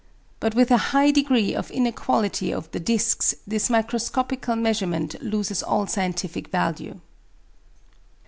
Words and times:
=But 0.39 0.55
with 0.55 0.71
a 0.71 0.77
high 0.89 1.11
degree 1.11 1.53
of 1.53 1.69
inequality 1.69 2.51
of 2.51 2.71
the 2.71 2.79
discs 2.79 3.35
this 3.45 3.69
microscopical 3.69 4.55
measurement 4.55 5.13
loses 5.21 5.61
all 5.61 5.85
scientific 5.85 6.47
value. 6.49 6.99